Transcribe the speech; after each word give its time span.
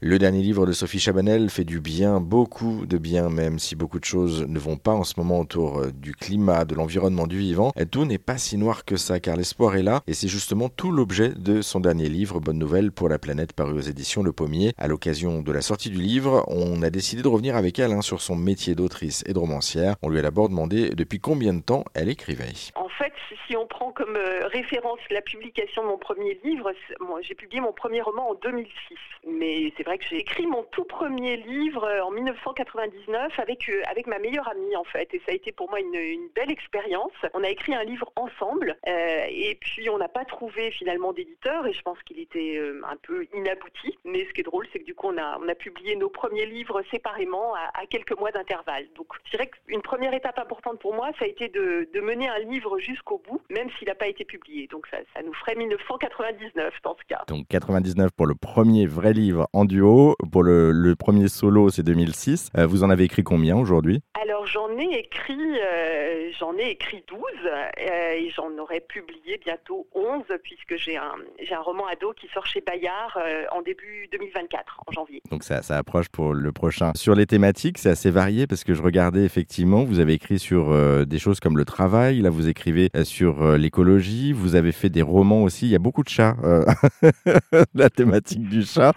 Le 0.00 0.20
dernier 0.20 0.42
livre 0.42 0.64
de 0.64 0.70
Sophie 0.70 1.00
Chabanel 1.00 1.50
fait 1.50 1.64
du 1.64 1.80
bien, 1.80 2.20
beaucoup 2.20 2.86
de 2.86 2.98
bien, 2.98 3.30
même 3.30 3.58
si 3.58 3.74
beaucoup 3.74 3.98
de 3.98 4.04
choses 4.04 4.46
ne 4.46 4.60
vont 4.60 4.76
pas 4.76 4.92
en 4.92 5.02
ce 5.02 5.14
moment 5.16 5.40
autour 5.40 5.80
euh, 5.80 5.90
du 5.90 6.14
climat, 6.14 6.64
de 6.64 6.76
l'environnement, 6.76 7.26
du 7.26 7.38
vivant. 7.38 7.72
Tout 7.90 8.04
n'est 8.04 8.16
pas 8.16 8.38
si 8.38 8.58
noir 8.58 8.84
que 8.84 8.96
ça, 8.96 9.18
car 9.18 9.36
l'espoir 9.36 9.74
est 9.74 9.82
là, 9.82 10.04
et 10.06 10.14
c'est 10.14 10.28
justement 10.28 10.68
tout 10.68 10.92
l'objet 10.92 11.30
de 11.30 11.62
son 11.62 11.80
dernier 11.80 12.08
livre, 12.08 12.38
Bonne 12.38 12.60
Nouvelle 12.60 12.92
pour 12.92 13.08
la 13.08 13.18
planète, 13.18 13.52
paru 13.52 13.72
aux 13.72 13.80
éditions 13.80 14.22
Le 14.22 14.30
Pommier. 14.30 14.72
À 14.78 14.86
l'occasion 14.86 15.42
de 15.42 15.50
la 15.50 15.62
sortie 15.62 15.90
du 15.90 16.00
livre, 16.00 16.44
on 16.46 16.80
a 16.82 16.90
décidé 16.90 17.22
de 17.22 17.28
revenir 17.28 17.56
avec 17.56 17.80
elle 17.80 17.90
hein, 17.90 18.00
sur 18.00 18.20
son 18.20 18.36
métier 18.36 18.76
d'autrice 18.76 19.24
et 19.26 19.32
de 19.32 19.38
romancière. 19.40 19.96
On 20.02 20.10
lui 20.10 20.20
a 20.20 20.22
d'abord 20.22 20.48
demandé 20.48 20.90
depuis 20.90 21.18
combien 21.18 21.54
de 21.54 21.60
temps 21.60 21.82
elle 21.94 22.08
écrivait. 22.08 22.52
Fait, 22.98 23.12
si 23.46 23.56
on 23.56 23.68
prend 23.68 23.92
comme 23.92 24.16
euh, 24.16 24.48
référence 24.48 24.98
la 25.10 25.22
publication 25.22 25.82
de 25.82 25.86
mon 25.86 25.98
premier 25.98 26.40
livre, 26.42 26.72
moi, 26.98 27.20
j'ai 27.22 27.36
publié 27.36 27.60
mon 27.60 27.72
premier 27.72 28.00
roman 28.00 28.30
en 28.30 28.34
2006. 28.34 28.98
Mais 29.24 29.72
c'est 29.76 29.84
vrai 29.84 29.98
que 29.98 30.04
j'ai 30.04 30.16
écrit 30.16 30.48
mon 30.48 30.64
tout 30.64 30.82
premier 30.82 31.36
livre 31.36 31.84
euh, 31.84 32.02
en 32.02 32.10
1999 32.10 33.38
avec, 33.38 33.68
euh, 33.68 33.82
avec 33.88 34.08
ma 34.08 34.18
meilleure 34.18 34.48
amie 34.48 34.74
en 34.74 34.82
fait. 34.82 35.14
Et 35.14 35.18
ça 35.20 35.30
a 35.30 35.34
été 35.34 35.52
pour 35.52 35.70
moi 35.70 35.78
une, 35.78 36.28
belle 36.34 36.50
expérience. 36.50 37.12
On 37.34 37.44
a 37.44 37.50
écrit 37.50 37.72
un 37.74 37.84
livre 37.84 38.10
ensemble 38.16 38.76
et 38.84 39.56
puis 39.60 39.88
on 39.88 39.98
n'a 39.98 40.08
pas 40.08 40.24
trouvé 40.24 40.70
finalement 40.70 41.12
d'éditeur 41.12 41.66
et 41.66 41.72
je 41.72 41.82
pense 41.82 42.00
qu'il 42.02 42.20
était 42.20 42.60
un 42.84 42.96
peu 42.96 43.26
inabouti. 43.34 43.98
Mais 44.04 44.26
ce 44.26 44.32
qui 44.32 44.42
est 44.42 44.44
drôle, 44.44 44.66
c'est 44.72 44.80
que 44.80 44.84
du 44.84 44.94
coup 44.94 45.08
on 45.08 45.16
a, 45.16 45.38
on 45.40 45.48
a 45.48 45.54
publié 45.54 45.96
nos 45.96 46.10
premiers 46.10 46.46
livres 46.46 46.82
séparément 46.90 47.54
à, 47.54 47.86
quelques 47.86 48.16
mois 48.18 48.30
d'intervalle. 48.30 48.86
Donc 48.94 49.08
je 49.24 49.30
dirais 49.30 49.48
qu'une 49.48 49.82
première 49.82 50.14
étape 50.14 50.38
importante 50.38 50.78
pour 50.78 50.94
moi, 50.94 51.10
ça 51.18 51.24
a 51.24 51.28
été 51.28 51.48
de 51.48 52.00
mener 52.00 52.28
un 52.28 52.38
livre 52.38 52.78
jusqu'au 52.88 53.22
bout, 53.28 53.40
même 53.50 53.68
s'il 53.78 53.88
n'a 53.88 53.94
pas 53.94 54.08
été 54.08 54.24
publié. 54.24 54.66
Donc 54.70 54.86
ça, 54.90 54.98
ça 55.14 55.22
nous 55.22 55.34
ferait 55.34 55.54
1999 55.54 56.74
dans 56.82 56.96
ce 56.96 57.04
cas. 57.06 57.24
Donc 57.28 57.46
99 57.48 58.10
pour 58.16 58.26
le 58.26 58.34
premier 58.34 58.86
vrai 58.86 59.12
livre 59.12 59.48
en 59.52 59.64
duo. 59.64 60.16
Pour 60.32 60.42
le, 60.42 60.72
le 60.72 60.96
premier 60.96 61.28
solo, 61.28 61.68
c'est 61.70 61.82
2006. 61.82 62.50
Euh, 62.56 62.66
vous 62.66 62.84
en 62.84 62.90
avez 62.90 63.04
écrit 63.04 63.22
combien 63.22 63.56
aujourd'hui? 63.56 64.00
Alors 64.20 64.46
j'en 64.46 64.70
ai 64.78 64.98
écrit, 64.98 65.58
euh, 65.60 66.30
j'en 66.38 66.56
ai 66.56 66.70
écrit 66.70 67.04
12 67.08 67.20
euh, 67.44 68.12
et 68.16 68.30
j'en 68.30 68.50
aurais 68.58 68.80
publié 68.80 69.38
bientôt 69.44 69.86
11 69.94 70.24
puisque 70.42 70.76
j'ai 70.76 70.96
un, 70.96 71.14
j'ai 71.42 71.54
un 71.54 71.60
roman 71.60 71.86
ado 71.86 72.12
qui 72.12 72.28
sort 72.28 72.46
chez 72.46 72.60
Bayard 72.60 73.18
en 73.52 73.62
début 73.62 74.08
2024, 74.12 74.80
en 74.86 74.92
janvier. 74.92 75.22
Donc 75.30 75.42
ça, 75.42 75.62
ça 75.62 75.76
approche 75.76 76.08
pour 76.08 76.32
le 76.32 76.52
prochain. 76.52 76.92
Sur 76.94 77.14
les 77.14 77.26
thématiques, 77.26 77.78
c'est 77.78 77.90
assez 77.90 78.10
varié 78.10 78.46
parce 78.46 78.64
que 78.64 78.74
je 78.74 78.82
regardais 78.82 79.24
effectivement, 79.24 79.84
vous 79.84 80.00
avez 80.00 80.14
écrit 80.14 80.38
sur 80.38 80.74
des 81.06 81.18
choses 81.18 81.40
comme 81.40 81.56
le 81.56 81.64
travail, 81.64 82.20
là 82.20 82.30
vous 82.30 82.48
écrivez 82.48 82.77
euh, 82.78 83.04
sur 83.04 83.42
euh, 83.42 83.56
l'écologie, 83.56 84.32
vous 84.32 84.54
avez 84.54 84.72
fait 84.72 84.88
des 84.88 85.02
romans 85.02 85.42
aussi, 85.42 85.66
il 85.66 85.70
y 85.70 85.74
a 85.74 85.78
beaucoup 85.78 86.02
de 86.02 86.08
chats, 86.08 86.36
euh, 86.44 86.64
la 87.74 87.90
thématique 87.90 88.48
du 88.48 88.62
chat. 88.62 88.92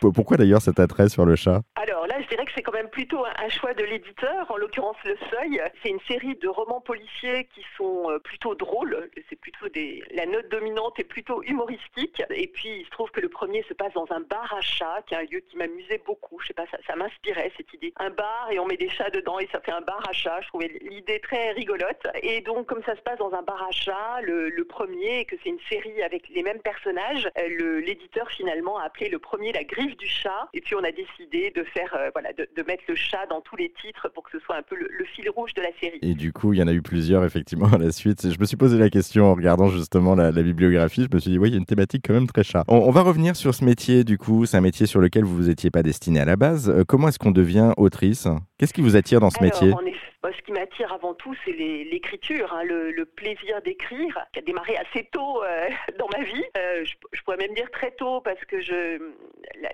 Pourquoi 0.00 0.36
d'ailleurs 0.36 0.62
cet 0.62 0.80
attrait 0.80 1.08
sur 1.08 1.24
le 1.24 1.36
chat? 1.36 1.62
Alors 1.76 1.95
je 2.20 2.28
dirais 2.28 2.44
que 2.44 2.52
c'est 2.54 2.62
quand 2.62 2.72
même 2.72 2.88
plutôt 2.88 3.24
un, 3.24 3.48
choix 3.48 3.74
de 3.74 3.84
l'éditeur, 3.84 4.50
en 4.50 4.56
l'occurrence 4.56 4.96
Le 5.04 5.16
Seuil. 5.30 5.62
C'est 5.82 5.90
une 5.90 6.00
série 6.00 6.34
de 6.36 6.48
romans 6.48 6.80
policiers 6.80 7.44
qui 7.54 7.64
sont 7.76 8.10
euh, 8.10 8.18
plutôt 8.18 8.54
drôles. 8.54 9.10
C'est 9.28 9.36
plutôt 9.36 9.68
des, 9.68 10.02
la 10.12 10.26
note 10.26 10.48
dominante 10.48 10.98
est 10.98 11.04
plutôt 11.04 11.42
humoristique. 11.42 12.22
Et 12.30 12.48
puis 12.48 12.80
il 12.80 12.84
se 12.84 12.90
trouve 12.90 13.10
que 13.10 13.20
le 13.20 13.28
premier 13.28 13.62
se 13.64 13.74
passe 13.74 13.92
dans 13.94 14.06
un 14.10 14.20
bar 14.20 14.52
à 14.54 14.60
chats, 14.60 15.02
qui 15.06 15.14
est 15.14 15.18
un 15.18 15.22
lieu 15.22 15.40
qui 15.40 15.56
m'amusait 15.56 16.02
beaucoup. 16.04 16.38
Je 16.40 16.48
sais 16.48 16.54
pas, 16.54 16.66
ça, 16.86 16.96
m'inspirait 16.96 17.52
cette 17.56 17.72
idée. 17.74 17.92
Un 17.96 18.10
bar 18.10 18.48
et 18.50 18.58
on 18.58 18.66
met 18.66 18.76
des 18.76 18.88
chats 18.88 19.10
dedans 19.10 19.38
et 19.38 19.48
ça 19.52 19.60
fait 19.60 19.72
un 19.72 19.80
bar 19.80 20.02
à 20.08 20.12
chats. 20.12 20.40
Je 20.42 20.48
trouvais 20.48 20.70
l'idée 20.82 21.20
très 21.20 21.52
rigolote. 21.52 22.06
Et 22.22 22.40
donc 22.40 22.66
comme 22.66 22.82
ça 22.84 22.96
se 22.96 23.02
passe 23.02 23.18
dans 23.18 23.32
un 23.32 23.42
bar 23.42 23.62
à 23.62 23.70
chats, 23.70 24.20
le, 24.22 24.48
le 24.48 24.64
premier 24.64 25.20
et 25.20 25.24
que 25.24 25.36
c'est 25.42 25.50
une 25.50 25.60
série 25.68 26.02
avec 26.02 26.28
les 26.28 26.42
mêmes 26.42 26.60
personnages, 26.60 27.28
euh, 27.38 27.80
l'éditeur 27.80 28.30
finalement 28.30 28.78
a 28.78 28.84
appelé 28.84 29.08
le 29.08 29.18
premier 29.18 29.52
la 29.52 29.64
griffe 29.64 29.96
du 29.96 30.06
chat. 30.06 30.48
Et 30.54 30.60
puis 30.60 30.74
on 30.74 30.84
a 30.84 30.92
décidé 30.92 31.50
de 31.50 31.62
faire, 31.64 32.05
euh, 32.06 32.10
voilà, 32.14 32.32
de, 32.32 32.48
de 32.56 32.62
mettre 32.66 32.84
le 32.88 32.94
chat 32.94 33.26
dans 33.28 33.40
tous 33.40 33.56
les 33.56 33.72
titres 33.82 34.08
pour 34.14 34.22
que 34.22 34.30
ce 34.32 34.38
soit 34.44 34.56
un 34.56 34.62
peu 34.62 34.76
le, 34.76 34.88
le 34.90 35.04
fil 35.04 35.28
rouge 35.30 35.52
de 35.54 35.62
la 35.62 35.68
série. 35.80 35.98
Et 36.02 36.14
du 36.14 36.32
coup, 36.32 36.52
il 36.52 36.58
y 36.58 36.62
en 36.62 36.68
a 36.68 36.72
eu 36.72 36.82
plusieurs 36.82 37.24
effectivement 37.24 37.66
à 37.72 37.78
la 37.78 37.92
suite. 37.92 38.32
Je 38.32 38.38
me 38.38 38.44
suis 38.44 38.56
posé 38.56 38.78
la 38.78 38.88
question 38.90 39.26
en 39.26 39.34
regardant 39.34 39.68
justement 39.68 40.14
la, 40.14 40.30
la 40.30 40.42
bibliographie. 40.42 41.06
Je 41.10 41.14
me 41.14 41.20
suis 41.20 41.32
dit, 41.32 41.38
oui, 41.38 41.48
il 41.48 41.52
y 41.52 41.56
a 41.56 41.58
une 41.58 41.66
thématique 41.66 42.04
quand 42.06 42.14
même 42.14 42.26
très 42.26 42.44
chat. 42.44 42.64
On, 42.68 42.76
on 42.76 42.90
va 42.90 43.02
revenir 43.02 43.36
sur 43.36 43.54
ce 43.54 43.64
métier 43.64 44.04
du 44.04 44.18
coup. 44.18 44.46
C'est 44.46 44.56
un 44.56 44.60
métier 44.62 44.86
sur 44.86 45.00
lequel 45.00 45.24
vous 45.24 45.36
vous 45.36 45.50
étiez 45.50 45.70
pas 45.70 45.82
destiné 45.82 46.20
à 46.20 46.24
la 46.24 46.36
base. 46.36 46.70
Euh, 46.70 46.84
comment 46.86 47.08
est-ce 47.08 47.18
qu'on 47.18 47.30
devient 47.32 47.72
autrice? 47.76 48.28
Qu'est-ce 48.58 48.72
qui 48.72 48.80
vous 48.82 48.96
attire 48.96 49.20
dans 49.20 49.30
ce 49.30 49.38
Alors, 49.38 49.52
métier? 49.52 49.72
en 49.72 49.80
effet, 49.86 49.96
ce 50.24 50.42
qui 50.42 50.52
m'attire 50.52 50.92
avant 50.92 51.14
tout, 51.14 51.34
c'est 51.44 51.52
l'écriture, 51.52 52.52
hein, 52.52 52.64
le, 52.64 53.04
plaisir 53.04 53.62
d'écrire, 53.62 54.26
qui 54.32 54.40
a 54.40 54.42
démarré 54.42 54.76
assez 54.76 55.04
tôt 55.04 55.42
euh, 55.42 55.68
dans 55.98 56.08
ma 56.16 56.24
vie. 56.24 56.44
Euh, 56.56 56.84
je, 56.84 57.22
pourrais 57.22 57.36
même 57.36 57.54
dire 57.54 57.70
très 57.70 57.90
tôt, 57.92 58.20
parce 58.20 58.42
que 58.44 58.56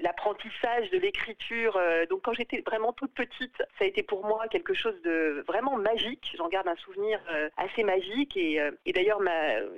l'apprentissage 0.00 0.91
de 0.91 0.98
l'écriture, 0.98 1.76
euh, 1.76 2.06
donc 2.06 2.22
quand 2.22 2.32
j'étais 2.32 2.62
vraiment 2.66 2.92
toute 2.92 3.12
petite, 3.14 3.56
ça 3.78 3.84
a 3.84 3.84
été 3.84 4.03
pour 4.03 4.25
moi 4.25 4.47
quelque 4.48 4.75
chose 4.75 5.00
de 5.03 5.44
vraiment 5.47 5.76
magique. 5.76 6.34
J'en 6.36 6.48
garde 6.48 6.69
un 6.69 6.76
souvenir 6.76 7.20
assez 7.56 7.82
magique. 7.82 8.36
Et, 8.36 8.60
d'ailleurs, 8.92 9.20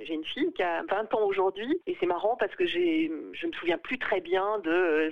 j'ai 0.01 0.13
une 0.13 0.25
fille 0.25 0.51
qui 0.53 0.63
a 0.63 0.83
20 0.89 1.13
ans 1.13 1.23
aujourd'hui, 1.23 1.79
et 1.87 1.95
c'est 1.99 2.05
marrant 2.05 2.35
parce 2.37 2.53
que 2.55 2.65
je 2.65 3.47
me 3.47 3.53
souviens 3.53 3.77
plus 3.77 3.97
très 3.97 4.21
bien 4.21 4.59
de 4.59 5.11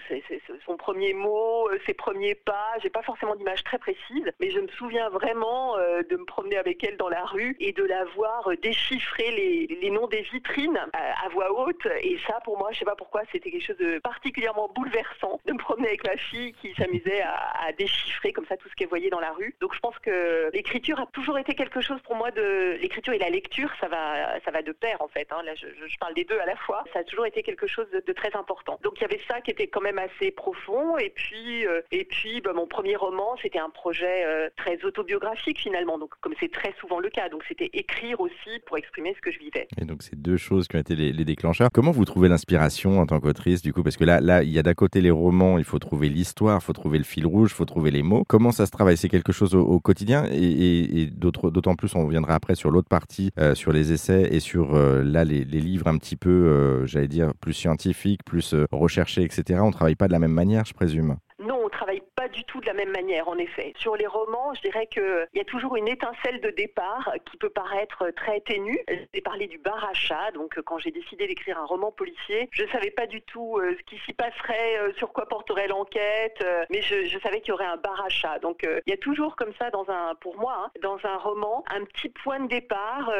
son 0.66 0.78
premier 0.78 1.14
mot, 1.14 1.70
ses 1.86 1.94
premiers 1.94 2.36
pas. 2.36 2.68
J'ai 2.82 2.90
pas 2.90 3.04
forcément 3.04 3.36
d'image 3.36 3.64
très 3.64 3.78
précise, 3.78 4.26
mais 4.40 4.52
je 4.52 4.60
me 4.60 4.68
souviens 4.70 5.10
vraiment 5.10 5.43
euh, 5.48 6.04
de 6.04 6.16
me 6.16 6.26
promener 6.26 6.58
avec 6.58 6.84
elle 6.84 6.98
dans 6.98 7.10
la 7.10 7.24
rue 7.26 7.56
et 7.60 7.72
de 7.74 7.84
la 7.84 8.06
voir 8.16 8.50
euh, 8.50 8.56
déchiffrer 8.58 9.32
les, 9.32 9.68
les 9.82 9.90
noms 9.90 10.08
des 10.08 10.22
vitrines 10.22 10.80
à, 10.94 11.26
à 11.26 11.30
voix 11.30 11.52
haute. 11.52 11.86
Et 12.02 12.18
ça, 12.28 12.40
pour 12.44 12.58
moi, 12.58 12.70
je 12.72 12.80
sais 12.80 12.86
pas 12.86 12.96
pourquoi, 12.96 13.22
c'était 13.32 13.52
quelque 13.52 13.66
chose 13.66 13.78
de 13.78 14.00
particulièrement 14.00 14.70
bouleversant 14.74 15.40
de 15.46 15.54
me 15.54 15.58
promener 15.58 15.88
avec 15.90 16.06
ma 16.06 16.18
fille 16.18 16.54
qui 16.54 16.74
s'amusait 16.76 17.22
à, 17.22 17.72
déchiffrer 17.78 18.34
comme 18.34 18.46
ça 18.46 18.58
tout 18.58 18.70
ce 18.70 18.76
qu'elle 18.76 18.90
voyait 18.90 19.10
dans 19.10 19.20
la 19.20 19.32
rue. 19.32 19.56
Donc 19.60 19.74
je 19.74 19.80
pense 19.80 19.98
que 20.00 20.50
l'écriture 20.54 21.00
a 21.00 21.08
toujours 21.08 21.40
été 21.40 21.56
quelque 21.56 21.82
chose 21.82 22.00
pour 22.02 22.16
moi 22.16 22.30
de 22.32 22.78
l'écriture 22.82 23.14
et 23.14 23.18
la 23.18 23.30
lecture, 23.30 23.70
ça 23.80 23.88
va, 23.88 24.40
ça 24.46 24.52
va 24.52 24.62
de 24.62 24.72
pair 24.72 25.02
en 25.02 25.08
fait. 25.08 25.28
hein. 25.32 25.42
Là, 25.44 25.54
je, 25.56 25.98
parle 26.00 26.14
des 26.14 26.26
deux 26.26 26.40
à 26.40 26.46
la 26.46 26.56
fois. 26.58 26.84
Ça 26.94 27.00
a 27.00 27.04
toujours 27.04 27.26
été 27.26 27.42
quelque 27.44 27.68
chose 27.68 27.88
de, 27.92 28.14
très 28.14 28.36
important. 28.36 28.80
Donc 28.84 28.94
il 28.98 29.02
y 29.02 29.06
avait 29.06 29.22
ça 29.28 29.42
qui 29.42 29.52
était 29.52 29.68
quand 29.68 29.82
même 29.82 30.00
assez 30.00 30.32
profond. 30.32 30.98
Et 30.98 31.10
puis, 31.10 31.66
euh, 31.66 31.82
et 31.92 32.06
puis, 32.06 32.42
bah, 32.42 32.54
mon 32.54 32.68
premier 32.68 32.96
roman, 32.96 33.36
c'était 33.42 33.60
un 33.60 33.70
projet 33.70 34.26
euh, 34.26 34.50
très 34.58 34.84
autobiographique 34.84 35.33
finalement. 35.58 35.98
Donc 35.98 36.12
comme 36.22 36.34
c'est 36.40 36.52
très 36.52 36.74
souvent 36.80 37.00
le 37.00 37.10
cas. 37.10 37.30
Donc 37.30 37.44
c'était 37.48 37.70
écrire 37.74 38.20
aussi 38.20 38.60
pour 38.66 38.78
exprimer 38.78 39.14
ce 39.16 39.22
que 39.22 39.32
je 39.32 39.40
vivais. 39.40 39.68
Et 39.82 39.86
donc, 39.86 40.04
c'est 40.04 40.20
deux 40.20 40.38
choses 40.38 40.68
qui 40.68 40.76
ont 40.76 40.80
été 40.80 40.96
les, 40.96 41.26
déclencheurs. 41.26 41.70
Comment 41.74 41.92
vous 41.92 42.06
trouvez 42.06 42.28
l'inspiration 42.28 43.00
en 43.00 43.06
tant 43.06 43.20
qu'autrice, 43.20 43.62
du 43.62 43.74
coup? 43.74 43.84
Parce 43.84 43.98
que 43.98 44.04
là, 44.04 44.20
là, 44.20 44.44
il 44.44 44.50
y 44.50 44.60
a 44.60 44.64
d'un 44.64 44.74
côté 44.74 45.02
les 45.02 45.12
romans, 45.12 45.58
il 45.58 45.64
faut 45.64 45.80
trouver 45.80 46.10
l'histoire, 46.10 46.60
il 46.62 46.64
faut 46.64 46.74
trouver 46.74 46.98
le 46.98 47.04
fil 47.04 47.26
rouge, 47.26 47.52
il 47.52 47.56
faut 47.56 47.66
trouver 47.66 47.92
les 47.92 48.04
mots. 48.04 48.24
Comment 48.28 48.52
ça 48.52 48.66
se 48.66 48.72
travaille? 48.72 48.98
C'est 48.98 49.10
quelque 49.10 49.32
chose 49.32 49.56
au, 49.56 49.80
quotidien? 49.80 50.26
Et, 50.32 51.02
et- 51.02 51.06
d'autant 51.08 51.76
plus, 51.76 51.96
on 51.96 52.06
reviendra 52.06 52.36
après 52.36 52.56
sur 52.56 52.72
l'autre 52.72 52.90
partie, 52.90 53.32
euh, 53.40 53.56
sur 53.56 53.72
les 53.72 53.94
essais 53.94 54.30
et 54.32 54.40
sur, 54.40 54.76
euh, 54.76 55.04
là, 55.04 55.24
les, 55.24 55.44
livres 55.44 55.88
un 55.88 55.98
petit 55.98 56.16
peu, 56.16 56.30
euh, 56.30 56.86
j'allais 56.86 57.08
dire, 57.08 57.32
plus 57.40 57.54
scientifiques, 57.54 58.24
plus 58.26 58.56
recherchés, 58.72 59.24
etc. 59.24 59.62
On 59.64 59.72
travaille 59.72 59.96
pas 59.96 60.08
de 60.08 60.12
la 60.12 60.20
même 60.20 60.32
manière, 60.32 60.66
je 60.66 60.74
présume. 60.74 61.16
Non, 61.40 61.60
on 61.66 61.70
travaille 61.70 62.02
pas 62.16 62.23
du 62.34 62.44
tout 62.44 62.60
de 62.60 62.66
la 62.66 62.74
même 62.74 62.92
manière, 62.92 63.28
en 63.30 63.38
effet. 63.38 63.74
Sur 63.78 63.96
les 63.96 64.08
romans, 64.08 64.54
je 64.56 64.62
dirais 64.62 64.88
qu'il 64.88 65.28
y 65.34 65.40
a 65.40 65.46
toujours 65.46 65.76
une 65.78 65.88
étincelle 65.88 66.42
de 66.42 66.50
départ 66.50 67.14
qui 67.30 67.38
peut 67.38 67.50
paraître 67.50 68.10
très 68.12 68.42
ténue. 68.42 68.80
J'ai 69.14 69.22
parlé 69.22 69.48
du 69.48 69.58
bar 69.58 69.84
à 69.86 69.94
chat, 69.94 70.32
donc 70.34 70.58
euh, 70.58 70.62
quand 70.62 70.80
j'ai 70.80 70.92
décidé 70.92 71.28
d'écrire 71.28 71.58
un 71.58 71.66
roman 71.66 71.92
policier, 71.92 72.50
je 72.52 72.66
savais 72.72 72.92
pas 72.92 73.08
du 73.08 73.22
tout 73.22 73.58
euh, 73.58 73.76
ce 73.78 73.84
qui 73.84 74.02
s'y 74.06 74.14
passerait, 74.14 74.80
euh, 74.80 74.92
sur 74.98 75.14
quoi 75.14 75.28
porterait 75.28 75.68
l'enquête, 75.68 76.44
mais 76.70 76.82
je, 76.82 77.18
savais 77.20 77.40
qu'il 77.40 77.50
y 77.50 77.52
aurait 77.54 77.66
un 77.66 77.78
bar 77.78 78.04
à 78.04 78.10
chat. 78.10 78.40
Donc 78.40 78.64
il 78.64 78.90
y 78.90 78.94
a 78.94 78.98
toujours 78.98 79.36
comme 79.36 79.54
ça, 79.60 79.70
dans 79.70 79.90
un, 79.90 80.16
pour 80.16 80.38
moi, 80.38 80.56
hein, 80.66 80.72
dans 80.82 80.98
un 81.04 81.18
roman, 81.18 81.64
un 81.74 81.86
petit 81.86 82.10
point 82.10 82.40
de 82.40 82.48
départ. 82.48 83.12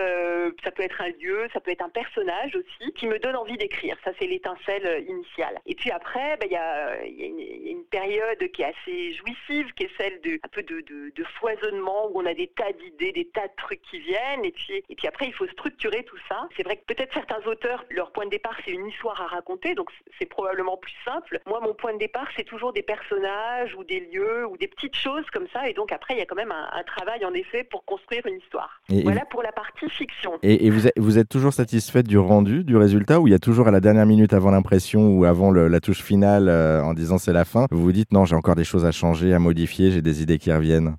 ça 0.64 0.72
peut 0.72 0.84
être 0.84 1.02
un 1.02 1.10
lieu, 1.10 1.48
ça 1.54 1.60
peut 1.60 1.72
être 1.72 1.84
un 1.84 1.90
personnage 1.90 2.56
aussi, 2.56 2.92
qui 2.94 3.08
me 3.08 3.20
donne 3.20 3.36
envie 3.36 3.58
d'écrire. 3.58 3.96
Ça, 4.04 4.12
c'est 4.20 4.28
l'étincelle 4.28 5.06
initiale. 5.08 5.60
Et 5.66 5.76
puis 5.76 5.92
après, 5.92 6.38
une- 6.42 7.40
il 7.40 7.66
y 7.66 7.70
a 7.70 7.72
une 7.72 7.86
période 7.86 8.52
qui 8.52 8.62
est 8.62 8.74
assez 8.76 9.03
jouissive, 9.12 9.68
qui 9.76 9.84
est 9.84 9.90
celle 9.98 10.22
de 10.22 10.40
un 10.44 10.48
peu 10.52 10.64
de, 10.64 10.82
de- 10.82 11.12
de 11.16 11.24
foisonnement 11.40 12.08
où 12.12 12.22
on 12.22 12.26
a 12.26 12.34
des 12.34 12.48
tas 12.48 12.72
d'idées, 12.72 13.12
des 13.12 13.26
tas 13.26 13.48
de 13.48 13.54
trucs 13.58 13.82
qui 13.90 14.00
viennent, 14.00 14.46
et 14.46 14.52
puis 14.52 14.84
et 14.90 14.96
puis 14.96 15.08
après 15.08 15.28
il 15.28 15.34
faut 15.34 15.48
structurer 15.48 16.04
tout 16.06 16.18
ça. 16.30 16.48
C'est 16.56 16.64
vrai 16.64 16.78
que 16.78 16.86
peut-être 16.94 17.14
certains 17.14 17.42
auteurs, 17.46 17.84
leur 17.90 18.12
point 18.12 18.26
de 18.26 18.30
départ 18.32 18.56
c'est 18.66 18.72
une 18.72 18.88
histoire 18.88 19.20
à 19.22 19.28
raconter, 19.28 19.76
donc 19.76 19.90
c'est 20.20 20.26
probablement 20.26 20.78
plus 20.78 20.94
simple. 21.04 21.40
Moi, 21.48 21.60
mon 21.62 21.74
point 21.74 21.94
de 21.94 22.00
départ 22.00 22.28
c'est 22.38 22.46
toujours 22.46 22.72
des 22.74 22.84
personnages 22.84 23.76
ou 23.76 23.84
des 23.84 24.00
lieux 24.12 24.48
ou 24.48 24.58
des 24.58 24.68
petites 24.68 24.96
choses 24.96 25.26
comme 25.34 25.48
ça, 25.54 25.68
et 25.70 25.74
donc 25.74 25.92
après 25.92 26.14
il 26.16 26.18
y 26.20 26.22
a 26.22 26.26
quand 26.26 26.36
même 26.36 26.52
un, 26.52 26.70
un 26.74 26.84
travail 26.84 27.26
en 27.26 27.34
effet 27.34 27.64
pour 27.64 27.84
construire 27.86 28.26
une 28.26 28.38
histoire. 28.38 28.82
Et- 28.90 29.00
et 29.00 29.04
voilà 29.04 29.26
pour 29.26 29.44
la 29.44 29.52
partie 29.52 29.90
fiction. 29.90 30.40
Et, 30.44 30.66
et 30.66 30.70
vous, 30.70 30.88
êtes, 30.88 30.94
vous 30.98 31.18
êtes 31.18 31.30
toujours 31.30 31.54
satisfaite 31.54 32.08
du 32.08 32.18
rendu, 32.18 32.64
du 32.64 32.78
résultat, 32.78 33.20
ou 33.20 33.28
il 33.28 33.32
y 33.32 33.36
a 33.36 33.40
toujours 33.40 33.68
à 33.68 33.72
la 33.72 33.80
dernière 33.80 34.06
minute 34.06 34.34
avant 34.34 34.52
l'impression 34.52 35.08
ou 35.18 35.26
avant 35.26 35.52
le- 35.52 35.68
la 35.68 35.80
touche 35.80 36.02
finale 36.02 36.48
euh, 36.50 36.82
en 36.84 36.94
disant 36.94 37.18
c'est 37.18 37.34
la 37.34 37.46
fin, 37.46 37.66
vous 37.72 37.82
vous 37.82 37.92
dites 37.92 38.12
non, 38.12 38.26
j'ai 38.26 38.36
encore 38.36 38.56
des 38.56 38.64
choses 38.64 38.86
à 38.86 38.92
changer, 38.94 39.34
à 39.34 39.40
modifier, 39.40 39.92
j'ai 39.92 40.02
des 40.02 40.22
idées 40.22 40.40
qui 40.40 40.52
reviennent 40.52 40.96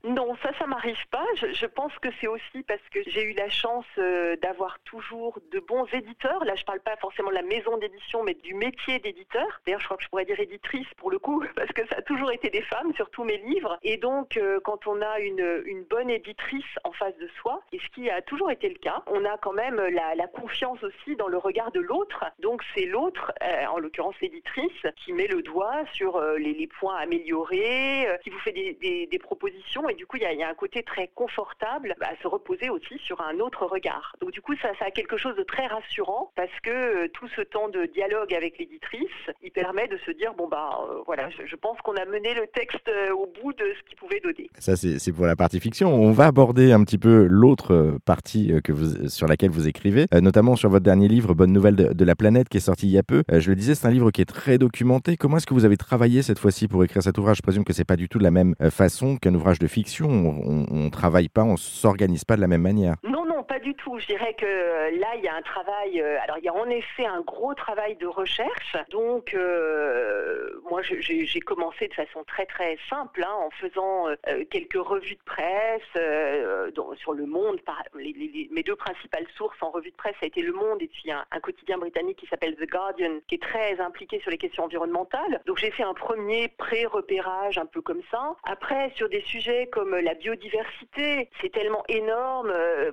Pas. 1.10 1.24
je, 1.34 1.66
pense 1.66 1.98
que 1.98 2.08
c'est 2.20 2.26
aussi 2.26 2.62
parce 2.68 2.82
que 2.92 3.00
j'ai 3.06 3.22
eu 3.22 3.32
la 3.32 3.48
chance 3.48 3.86
euh, 3.96 4.36
d'avoir 4.36 4.78
toujours 4.80 5.38
de 5.50 5.58
bons 5.58 5.86
éditeurs. 5.94 6.44
Là, 6.44 6.54
je 6.56 6.64
parle 6.64 6.80
pas 6.80 6.96
forcément 6.96 7.30
de 7.30 7.34
la 7.34 7.42
maison 7.42 7.78
d'édition, 7.78 8.22
mais 8.22 8.34
du 8.34 8.52
métier 8.52 8.98
d'éditeur. 8.98 9.46
D'ailleurs, 9.64 9.80
je 9.80 9.86
crois 9.86 9.96
que 9.96 10.02
je 10.02 10.08
pourrais 10.10 10.26
dire 10.26 10.38
éditrice 10.38 10.86
pour 10.98 11.10
le 11.10 11.18
coup, 11.18 11.42
parce 11.56 11.72
que 11.72 11.86
ça 11.86 11.96
a 11.96 12.02
toujours 12.02 12.32
été 12.32 12.50
des 12.50 12.60
femmes 12.60 12.92
sur 12.94 13.08
tous 13.08 13.24
mes 13.24 13.38
livres. 13.38 13.78
Et 13.82 13.96
donc, 13.96 14.36
euh, 14.36 14.60
quand 14.62 14.86
on 14.86 15.00
a 15.00 15.20
une, 15.20 15.84
bonne 15.88 16.10
éditrice 16.10 16.64
en 16.84 16.92
face 16.92 17.16
de 17.16 17.28
soi, 17.40 17.62
et 17.72 17.78
ce 17.78 17.88
qui 17.94 18.10
a 18.10 18.20
toujours 18.20 18.50
été 18.50 18.68
le 18.68 18.78
cas, 18.78 19.02
on 19.06 19.24
a 19.24 19.38
quand 19.38 19.52
même 19.52 19.76
la, 19.76 20.26
confiance 20.34 20.82
aussi 20.82 21.16
dans 21.16 21.28
le 21.28 21.38
regard 21.38 21.70
de 21.72 21.80
l'autre. 21.80 22.24
Donc, 22.40 22.62
c'est 22.74 22.86
l'autre, 22.86 23.32
euh, 23.42 23.66
en 23.66 23.78
l'occurrence 23.78 24.16
l'éditrice, 24.20 24.86
qui 24.96 25.12
met 25.12 25.28
le 25.28 25.42
doigt 25.42 25.84
sur 25.92 26.20
les, 26.20 26.52
les, 26.52 26.66
points 26.66 26.96
améliorés, 26.96 28.06
qui 28.22 28.30
vous 28.30 28.38
fait 28.40 28.52
des, 28.52 29.18
propositions. 29.18 29.88
Et 29.88 29.94
du 29.94 30.06
coup, 30.06 30.16
il 30.16 30.22
y 30.22 30.42
a, 30.42 30.48
un 30.48 30.54
côté 30.54 30.73
très 30.82 31.08
confortable 31.14 31.94
à 32.00 32.14
se 32.22 32.28
reposer 32.28 32.70
aussi 32.70 32.98
sur 32.98 33.20
un 33.20 33.38
autre 33.40 33.66
regard. 33.66 34.14
Donc, 34.20 34.32
du 34.32 34.40
coup, 34.40 34.54
ça, 34.56 34.68
a 34.80 34.90
quelque 34.90 35.16
chose 35.16 35.36
de 35.36 35.42
très 35.42 35.66
rassurant 35.66 36.30
parce 36.36 36.50
que 36.62 36.70
euh, 36.70 37.08
tout 37.12 37.28
ce 37.36 37.40
temps 37.42 37.68
de 37.68 37.86
dialogue 37.86 38.34
avec 38.34 38.58
l'éditrice, 38.58 39.08
il 39.42 39.50
permet 39.50 39.88
de 39.88 39.98
se 40.04 40.10
dire 40.10 40.34
bon 40.34 40.48
bah 40.48 40.78
euh, 40.90 41.00
voilà, 41.06 41.28
je, 41.30 41.56
pense 41.56 41.78
qu'on 41.82 41.94
a 41.94 42.04
mené 42.04 42.34
le 42.34 42.46
texte 42.48 42.88
euh, 42.88 43.12
au 43.12 43.26
bout 43.26 43.52
de 43.52 43.64
ce 43.78 43.88
qu'il 43.88 43.96
pouvait 43.96 44.20
donner. 44.20 44.50
Ça 44.58 44.76
c'est 44.76 45.12
pour 45.12 45.26
la 45.26 45.36
partie 45.36 45.60
fiction. 45.60 45.94
On 45.94 46.12
va 46.12 46.26
aborder 46.26 46.72
un 46.72 46.82
petit 46.84 46.98
peu 46.98 47.26
l'autre 47.28 47.98
partie 48.04 48.52
que 48.62 48.72
vous, 48.72 49.08
sur 49.08 49.26
laquelle 49.26 49.50
vous 49.50 49.68
écrivez, 49.68 50.06
notamment 50.12 50.56
sur 50.56 50.68
votre 50.68 50.84
dernier 50.84 51.08
livre 51.08 51.34
Bonne 51.34 51.52
nouvelle 51.52 51.76
de, 51.76 52.04
la 52.04 52.14
planète 52.14 52.48
qui 52.48 52.58
est 52.58 52.60
sorti 52.60 52.86
il 52.86 52.92
y 52.92 52.98
a 52.98 53.02
peu. 53.02 53.22
je 53.32 53.48
le 53.50 53.56
disais, 53.56 53.74
c'est 53.74 53.86
un 53.86 53.90
livre 53.90 54.10
qui 54.10 54.20
est 54.20 54.26
très 54.26 54.58
documenté. 54.58 55.16
Comment 55.16 55.38
est-ce 55.38 55.46
que 55.46 55.54
vous 55.54 55.64
avez 55.64 55.76
travaillé 55.76 56.22
cette 56.22 56.38
fois-ci 56.38 56.68
pour 56.68 56.84
écrire 56.84 57.02
cet 57.02 57.18
ouvrage? 57.18 57.38
Je 57.38 57.42
présume 57.42 57.64
que 57.64 57.72
c'est 57.72 57.84
pas 57.84 57.96
du 57.96 58.08
tout 58.08 58.18
de 58.18 58.24
la 58.24 58.30
même 58.30 58.54
façon 58.70 59.16
qu'un 59.16 59.34
ouvrage 59.34 59.58
de 59.58 59.66
fiction. 59.66 60.08
On, 60.08 60.44
on, 60.60 60.63
travaille 60.90 61.28
pas, 61.28 61.44
on 61.44 61.56
s'organise 61.56 62.24
pas 62.24 62.36
de 62.36 62.40
la 62.40 62.48
même 62.48 62.62
manière. 62.62 62.96
Pas 63.44 63.58
du 63.58 63.74
tout. 63.74 63.98
Je 63.98 64.06
dirais 64.06 64.34
que 64.34 64.98
là, 64.98 65.14
il 65.16 65.22
y 65.22 65.28
a 65.28 65.34
un 65.34 65.42
travail. 65.42 66.00
alors, 66.00 66.38
il 66.38 66.44
y 66.44 66.48
a 66.48 66.54
en 66.54 66.68
effet 66.68 67.06
un 67.06 67.20
gros 67.20 67.54
travail 67.54 67.96
de 67.96 68.06
recherche. 68.06 68.76
Donc, 68.90 69.34
euh, 69.34 70.60
moi, 70.70 70.82
j'ai 70.82 71.40
commencé 71.40 71.88
de 71.88 71.94
façon 71.94 72.24
très 72.24 72.46
très 72.46 72.78
simple, 72.88 73.22
hein, 73.24 73.32
en 73.32 73.50
faisant 73.50 74.08
euh, 74.08 74.44
quelques 74.50 74.74
revues 74.74 75.16
de 75.16 75.22
presse 75.24 75.82
euh, 75.96 76.70
sur 76.96 77.12
Le 77.12 77.26
Monde. 77.26 77.60
Mes 77.94 78.62
deux 78.62 78.76
principales 78.76 79.26
sources 79.36 79.56
en 79.60 79.70
revue 79.70 79.90
de 79.90 79.96
presse, 79.96 80.14
ça 80.20 80.24
a 80.24 80.26
été 80.26 80.42
Le 80.42 80.52
Monde 80.52 80.82
et 80.82 80.88
puis 80.88 81.10
un, 81.10 81.24
quotidien 81.40 81.78
britannique 81.78 82.18
qui 82.18 82.26
s'appelle 82.26 82.56
The 82.56 82.68
Guardian, 82.70 83.18
qui 83.28 83.34
est 83.34 83.42
très 83.42 83.78
impliqué 83.80 84.20
sur 84.20 84.30
les 84.30 84.38
questions 84.38 84.64
environnementales. 84.64 85.42
Donc, 85.46 85.58
j'ai 85.58 85.70
fait 85.70 85.82
un 85.82 85.94
premier 85.94 86.48
pré-repérage 86.48 87.58
un 87.58 87.66
peu 87.66 87.82
comme 87.82 88.02
ça. 88.10 88.36
Après, 88.44 88.90
sur 88.94 89.08
des 89.08 89.20
sujets 89.22 89.68
comme 89.72 89.94
la 89.96 90.14
biodiversité, 90.14 91.28
c'est 91.40 91.52
tellement 91.52 91.84
énorme. 91.88 92.52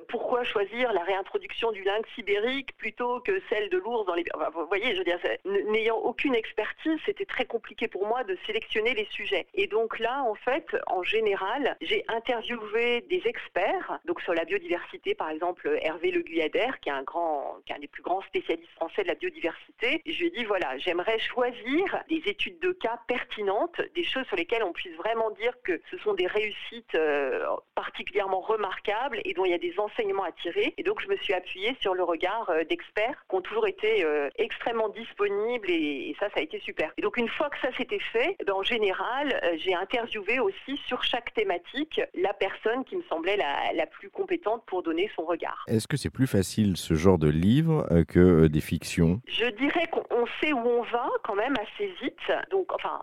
pourquoi 0.09 0.40
choisir 0.43 0.93
la 0.93 1.03
réintroduction 1.03 1.71
du 1.71 1.83
lynx 1.83 2.07
ibérique 2.17 2.75
plutôt 2.77 3.19
que 3.21 3.41
celle 3.49 3.69
de 3.69 3.77
l'ours 3.77 4.05
dans 4.05 4.15
les... 4.15 4.25
vous 4.53 4.65
voyez, 4.67 4.93
je 4.93 4.99
veux 4.99 5.03
dire, 5.03 5.19
n'ayant 5.45 5.97
aucune 5.97 6.35
expertise, 6.35 6.99
c'était 7.05 7.25
très 7.25 7.45
compliqué 7.45 7.88
pour 7.88 8.07
moi 8.07 8.23
de 8.23 8.38
sélectionner 8.45 8.93
les 8.93 9.07
sujets. 9.11 9.47
Et 9.53 9.67
donc 9.67 9.99
là, 9.99 10.23
en 10.23 10.35
fait, 10.35 10.65
en 10.88 11.03
général, 11.03 11.77
j'ai 11.81 12.03
interviewé 12.07 13.01
des 13.09 13.21
experts, 13.25 13.99
donc 14.05 14.21
sur 14.21 14.33
la 14.33 14.45
biodiversité, 14.45 15.15
par 15.15 15.29
exemple 15.29 15.77
Hervé 15.81 16.11
Le 16.11 16.21
Guyadère, 16.21 16.79
qui 16.79 16.89
est 16.89 16.94
un 16.94 17.03
grand, 17.03 17.57
qui 17.65 17.73
est 17.73 17.75
un 17.75 17.79
des 17.79 17.87
plus 17.87 18.03
grands 18.03 18.21
spécialistes 18.21 18.71
français 18.73 19.03
de 19.03 19.07
la 19.07 19.15
biodiversité. 19.15 20.01
je 20.05 20.19
lui 20.19 20.27
ai 20.27 20.29
dit 20.31 20.44
voilà, 20.45 20.77
j'aimerais 20.77 21.19
choisir 21.19 22.03
des 22.09 22.21
études 22.25 22.59
de 22.59 22.71
cas 22.71 22.99
pertinentes, 23.07 23.81
des 23.95 24.03
choses 24.03 24.25
sur 24.27 24.35
lesquelles 24.35 24.63
on 24.63 24.73
puisse 24.73 24.95
vraiment 24.95 25.31
dire 25.31 25.53
que 25.63 25.81
ce 25.89 25.97
sont 25.99 26.13
des 26.13 26.27
réussites 26.27 26.95
euh, 26.95 27.45
particulièrement 27.75 28.41
remarquables 28.41 29.21
et 29.25 29.33
dont 29.33 29.45
il 29.45 29.51
y 29.51 29.55
a 29.55 29.57
des 29.59 29.77
enseignements 29.79 30.23
à 30.23 30.31
Et 30.78 30.83
donc 30.83 31.01
je 31.01 31.07
me 31.07 31.18
suis 31.18 31.33
appuyée 31.33 31.75
sur 31.80 31.94
le 31.94 32.04
regard 32.04 32.50
euh, 32.50 32.63
d'experts 32.63 33.25
qui 33.30 33.36
ont 33.36 33.42
toujours 33.42 33.68
été 33.68 34.04
euh, 34.04 34.30
extrêmement 34.38 34.89
disponibles 34.89 35.69
et, 35.69 36.16
ça, 36.19 36.28
ça 36.30 36.39
a 36.39 36.42
été 36.42 36.60
super. 36.60 36.92
Et 36.98 37.01
donc 37.01 37.18
une 37.18 37.30
fois 37.30 37.50
que 37.50 37.60
ça 37.60 37.75
s'était 37.75 38.00
fait, 38.12 38.36
ben, 38.45 38.54
en 38.54 38.63
général, 38.63 39.39
euh, 39.44 39.56
j'ai 39.57 39.74
interviewé 39.74 40.39
aussi 40.39 40.78
sur 40.88 41.04
chaque 41.04 41.33
thématique 41.33 42.01
la 42.16 42.33
personne 42.33 42.83
qui 42.86 42.95
me 42.95 43.04
semblait 43.04 43.38
la, 43.38 43.74
la 43.74 43.86
plus 43.86 44.10
compétente 44.10 44.63
pour 44.66 44.83
donner 44.83 45.10
son 45.16 45.24
regard. 45.24 45.63
Est-ce 45.68 45.88
que 45.88 45.98
c'est 45.98 46.10
plus 46.10 46.28
facile 46.28 46.78
ce 46.78 46.94
genre 46.95 47.18
de 47.18 47.30
livre 47.30 47.88
euh, 47.92 48.04
que 48.04 48.48
des 48.48 48.62
fictions? 48.62 49.22
Je 49.28 49.48
dirais 49.48 49.88
qu'on 49.88 50.25
sait 50.42 50.54
où 50.54 50.60
on 50.60 50.83
va 50.83 51.10
quand 51.24 51.36
même 51.36 51.56
assez 51.57 51.88
vite. 52.01 52.18
Donc, 52.50 52.72
enfin, 52.74 53.01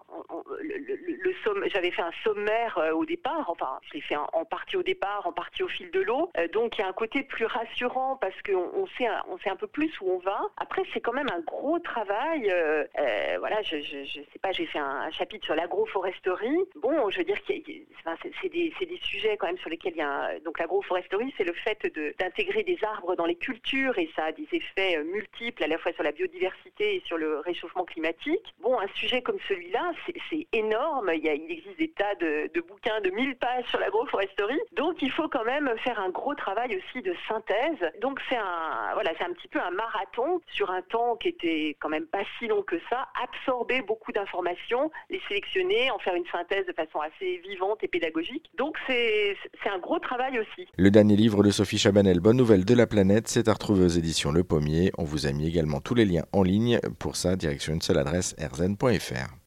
le, 0.60 1.68
j'avais 1.72 1.90
fait 1.90 2.02
un 2.02 2.12
sommaire 2.24 2.78
au 2.94 3.04
départ. 3.04 3.48
Enfin, 3.48 3.78
je 3.88 3.94
l'ai 3.94 4.00
fait 4.00 4.16
en, 4.16 4.44
partie 4.44 4.76
au 4.76 4.82
départ, 4.82 5.26
en 5.26 5.32
partie 5.32 5.62
au 5.62 5.68
fil 5.68 5.90
de 5.90 6.00
l'eau. 6.00 6.30
donc, 6.52 6.76
il 6.78 6.82
y 6.82 6.84
a 6.84 6.88
un 6.88 6.92
côté 6.92 7.17
plus 7.22 7.46
rassurant 7.46 8.16
parce 8.16 8.34
qu'on 8.42 8.70
on 8.74 8.86
sait, 8.98 9.08
on 9.28 9.38
sait 9.38 9.50
un 9.50 9.56
peu 9.56 9.66
plus 9.66 9.92
où 10.00 10.10
on 10.10 10.18
va. 10.18 10.40
Après, 10.56 10.82
c'est 10.92 11.00
quand 11.00 11.12
même 11.12 11.28
un 11.32 11.40
gros 11.40 11.78
travail. 11.78 12.50
Euh, 12.50 12.84
euh, 12.98 13.36
voilà, 13.38 13.62
je, 13.62 13.80
je, 13.80 14.20
sais 14.20 14.38
pas, 14.40 14.52
j'ai 14.52 14.66
fait 14.66 14.78
un, 14.78 15.10
chapitre 15.10 15.44
sur 15.44 15.54
l'agroforesterie. 15.54 16.58
Bon, 16.76 17.10
je 17.10 17.18
veux 17.18 17.24
dire 17.24 17.40
que 17.40 17.46
c'est 17.48 18.48
des, 18.48 18.72
des, 18.80 19.00
sujets 19.02 19.36
quand 19.36 19.46
même 19.46 19.58
sur 19.58 19.70
lesquels 19.70 19.94
il 19.94 19.98
y 19.98 20.02
a 20.02 20.38
donc 20.40 20.58
l'agroforesterie, 20.58 21.32
c'est 21.36 21.44
le 21.44 21.52
fait 21.52 21.86
d'intégrer 22.18 22.62
des 22.62 22.78
arbres 22.82 23.16
dans 23.16 23.26
les 23.26 23.36
cultures 23.36 23.98
et 23.98 24.10
ça 24.14 24.24
a 24.26 24.32
des 24.32 24.46
effets 24.52 24.98
euh, 24.98 25.04
multiples 25.04 25.62
à 25.64 25.66
la 25.66 25.78
fois 25.78 25.92
sur 25.92 26.02
la 26.02 26.12
biodiversité 26.12 26.96
et 26.96 27.02
sur 27.06 27.16
le 27.16 27.40
réchauffement 27.40 27.84
climatique. 27.84 28.54
Bon, 28.60 28.78
un 28.78 28.88
sujet 28.94 29.22
comme 29.22 29.38
celui-là, 29.48 29.92
c'est 30.30 30.46
énorme. 30.52 31.10
Il 31.14 31.26
existe 31.26 31.78
des 31.78 31.90
tas 31.90 32.14
de, 32.16 32.50
de 32.52 32.60
bouquins 32.60 33.00
de 33.00 33.10
1000 33.10 33.36
pages 33.36 33.64
sur 33.66 33.78
l'agroforesterie, 33.78 34.60
donc 34.72 35.02
il 35.02 35.10
faut 35.10 35.28
quand 35.28 35.44
même 35.44 35.72
faire 35.78 35.98
un 36.00 36.10
gros 36.10 36.34
travail 36.34 36.76
aussi 36.76 37.02
de 37.02 37.07
synthèse. 37.26 37.90
Donc 38.00 38.20
c'est 38.28 38.36
un 38.36 38.92
voilà, 38.94 39.10
c'est 39.18 39.24
un 39.24 39.32
petit 39.32 39.48
peu 39.48 39.60
un 39.60 39.70
marathon 39.70 40.40
sur 40.52 40.70
un 40.70 40.82
temps 40.82 41.16
qui 41.16 41.28
était 41.28 41.76
quand 41.80 41.88
même 41.88 42.06
pas 42.06 42.22
si 42.38 42.46
long 42.46 42.62
que 42.62 42.76
ça, 42.90 43.08
absorber 43.22 43.82
beaucoup 43.82 44.12
d'informations, 44.12 44.90
les 45.10 45.20
sélectionner, 45.28 45.90
en 45.90 45.98
faire 45.98 46.14
une 46.14 46.26
synthèse 46.26 46.66
de 46.66 46.72
façon 46.72 47.00
assez 47.00 47.38
vivante 47.38 47.78
et 47.82 47.88
pédagogique. 47.88 48.50
Donc 48.56 48.76
c'est 48.86 49.36
un 49.66 49.78
gros 49.78 49.98
travail 49.98 50.38
aussi. 50.38 50.66
Le 50.76 50.90
dernier 50.90 51.16
livre 51.16 51.42
de 51.42 51.50
Sophie 51.50 51.78
Chabanel, 51.78 52.20
Bonne 52.20 52.36
nouvelle 52.36 52.64
de 52.64 52.74
la 52.74 52.86
planète, 52.86 53.28
c'est 53.28 53.48
à 53.48 53.52
retrouver 53.52 53.84
aux 53.84 53.88
éditions 53.88 54.32
Le 54.32 54.44
Pommier. 54.44 54.92
On 54.98 55.04
vous 55.04 55.26
a 55.26 55.32
mis 55.32 55.46
également 55.46 55.80
tous 55.80 55.94
les 55.94 56.04
liens 56.04 56.24
en 56.32 56.42
ligne. 56.42 56.80
Pour 56.98 57.16
ça, 57.16 57.36
direction 57.36 57.74
une 57.74 57.82
seule 57.82 57.98
adresse, 57.98 58.34
rzn.fr. 58.38 59.34